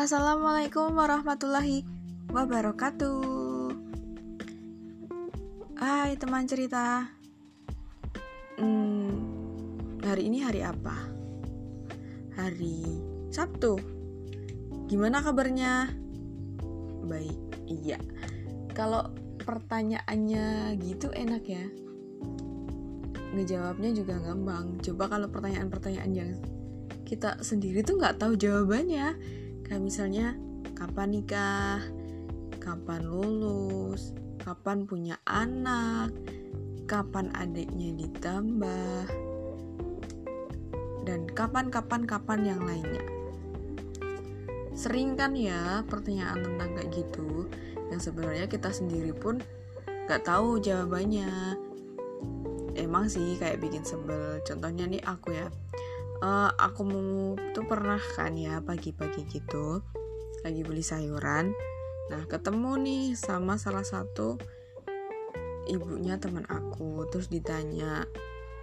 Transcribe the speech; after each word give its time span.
Assalamualaikum 0.00 0.96
warahmatullahi 0.96 1.84
wabarakatuh. 2.32 3.20
Hai 5.76 6.16
teman 6.16 6.48
cerita. 6.48 7.04
Hmm, 8.56 9.12
hari 10.00 10.32
ini 10.32 10.40
hari 10.40 10.64
apa? 10.64 10.96
Hari 12.32 12.80
Sabtu. 13.28 13.76
Gimana 14.88 15.20
kabarnya? 15.20 15.92
Baik, 17.04 17.36
iya. 17.68 18.00
Kalau 18.72 19.12
pertanyaannya 19.44 20.80
gitu 20.80 21.12
enak 21.12 21.44
ya. 21.44 21.68
Ngejawabnya 23.36 23.92
juga 23.92 24.16
gampang. 24.16 24.80
Coba 24.80 25.12
kalau 25.12 25.28
pertanyaan-pertanyaan 25.28 26.12
yang 26.16 26.32
kita 27.04 27.36
sendiri 27.44 27.84
tuh 27.84 28.00
nggak 28.00 28.16
tahu 28.16 28.32
jawabannya 28.40 29.39
kayak 29.70 29.86
misalnya 29.86 30.34
kapan 30.74 31.14
nikah 31.14 31.78
kapan 32.58 33.06
lulus 33.06 34.10
kapan 34.42 34.82
punya 34.82 35.14
anak 35.30 36.10
kapan 36.90 37.30
adiknya 37.38 37.94
ditambah 37.94 39.06
dan 41.06 41.26
kapan-kapan-kapan 41.32 42.40
yang 42.42 42.60
lainnya. 42.66 43.04
Sering 44.74 45.14
kan 45.14 45.38
ya 45.38 45.86
pertanyaan 45.86 46.42
tentang 46.42 46.70
kayak 46.74 46.90
gitu 46.90 47.46
yang 47.94 48.02
sebenarnya 48.02 48.46
kita 48.50 48.74
sendiri 48.74 49.14
pun 49.14 49.38
gak 50.10 50.26
tahu 50.26 50.58
jawabannya. 50.58 51.30
Emang 52.74 53.06
sih 53.06 53.38
kayak 53.38 53.62
bikin 53.62 53.86
sebel 53.86 54.42
contohnya 54.42 54.90
nih 54.90 55.02
aku 55.06 55.34
ya 55.34 55.46
uh, 56.20 56.50
aku 56.56 56.80
mau 56.84 57.36
tuh 57.52 57.64
pernah 57.64 58.00
kan 58.16 58.36
ya 58.36 58.60
pagi-pagi 58.60 59.26
gitu 59.28 59.80
lagi 60.40 60.60
beli 60.64 60.84
sayuran. 60.84 61.52
Nah 62.08 62.22
ketemu 62.28 62.80
nih 62.80 63.04
sama 63.16 63.60
salah 63.60 63.84
satu 63.84 64.40
ibunya 65.68 66.16
teman 66.16 66.44
aku. 66.48 67.04
Terus 67.12 67.28
ditanya 67.28 68.04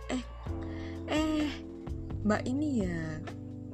eh 0.09 0.23
eh 1.09 1.49
mbak 2.25 2.45
ini 2.49 2.85
ya 2.85 3.21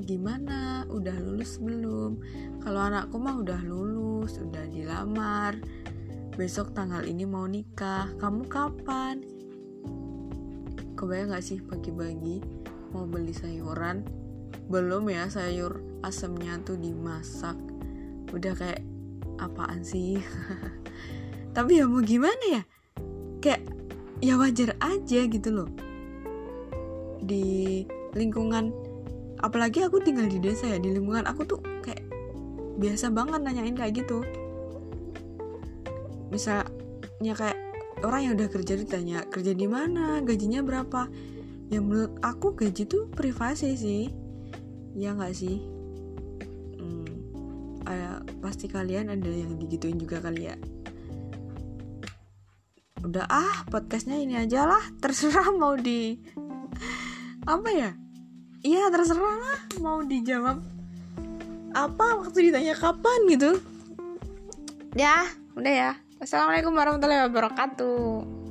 gimana? 0.04 0.84
Udah 0.92 1.16
lulus 1.20 1.60
belum? 1.64 2.20
Kalau 2.60 2.80
anakku 2.80 3.16
mah 3.20 3.40
udah 3.40 3.62
lulus 3.64 4.40
udah 4.40 4.68
dilamar. 4.68 5.56
Besok 6.34 6.74
tanggal 6.74 7.06
ini 7.06 7.30
mau 7.30 7.46
nikah. 7.46 8.10
Kamu 8.18 8.50
kapan? 8.50 9.22
Kebayang 10.98 11.36
gak 11.36 11.46
sih 11.46 11.60
pagi-pagi 11.60 12.64
mau 12.94 13.10
beli 13.10 13.34
sayuran 13.34 14.06
belum 14.72 15.12
ya 15.12 15.28
sayur 15.28 15.84
asemnya 16.06 16.60
tuh 16.64 16.80
dimasak. 16.80 17.58
Udah 18.32 18.54
kayak 18.56 18.82
apaan 19.40 19.84
sih? 19.84 20.20
Tapi 21.56 21.82
ya 21.82 21.86
mau 21.86 22.02
gimana 22.02 22.44
ya? 22.48 22.62
Kayak 23.44 23.62
ya 24.24 24.40
wajar 24.40 24.74
aja 24.80 25.20
gitu 25.28 25.50
loh. 25.52 25.70
Di 27.24 27.84
lingkungan 28.16 28.72
apalagi 29.44 29.84
aku 29.84 30.00
tinggal 30.00 30.32
di 30.32 30.40
desa 30.40 30.70
ya 30.72 30.80
di 30.80 30.96
lingkungan 30.96 31.28
aku 31.28 31.44
tuh 31.44 31.60
kayak 31.84 32.08
biasa 32.80 33.12
banget 33.12 33.44
nanyain 33.44 33.76
kayak 33.76 34.00
gitu. 34.00 34.24
Misalnya 36.32 37.34
kayak 37.36 37.58
orang 38.02 38.32
yang 38.32 38.34
udah 38.40 38.50
kerja 38.50 38.74
ditanya 38.80 39.28
kerja 39.28 39.52
di 39.54 39.68
mana? 39.68 40.24
Gajinya 40.24 40.66
berapa 40.66 41.12
ya 41.72 41.80
menurut 41.80 42.20
aku 42.20 42.56
gaji 42.58 42.84
tuh 42.88 43.08
privasi 43.14 43.76
sih. 43.78 44.04
Ya 44.94 45.16
nggak 45.16 45.34
sih? 45.36 45.62
Hmm, 46.80 47.08
uh, 47.88 48.20
pasti 48.44 48.68
kalian 48.68 49.14
ada 49.14 49.30
yang 49.30 49.56
digituin 49.58 49.98
juga 49.98 50.20
kali 50.20 50.52
ya? 50.52 50.56
Udah 53.04 53.28
ah 53.28 53.68
podcastnya 53.68 54.20
ini 54.20 54.40
aja 54.40 54.68
lah. 54.68 54.84
Terserah 55.02 55.52
mau 55.56 55.76
di 55.78 56.20
apa 57.44 57.70
ya? 57.72 57.92
Iya 58.64 58.88
terserah 58.96 59.20
lah 59.44 59.60
mau 59.84 60.00
dijawab 60.00 60.64
apa 61.76 62.06
waktu 62.24 62.48
ditanya 62.48 62.80
kapan 62.80 63.20
gitu. 63.28 63.60
Ya 64.96 65.28
udah 65.60 65.74
ya. 65.74 65.92
Assalamualaikum 66.24 66.72
warahmatullahi 66.72 67.28
wabarakatuh 67.28 68.43